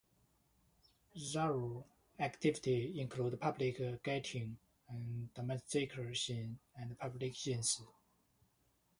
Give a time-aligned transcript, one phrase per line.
[1.15, 1.83] Zaum
[2.17, 4.57] activities included public gatherings,
[5.35, 7.83] demonstrations, and publications.